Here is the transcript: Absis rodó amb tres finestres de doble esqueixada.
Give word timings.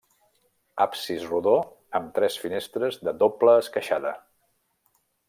Absis 0.85 1.25
rodó 1.33 1.53
amb 2.01 2.09
tres 2.17 2.39
finestres 2.45 2.99
de 3.09 3.13
doble 3.21 3.55
esqueixada. 3.65 4.15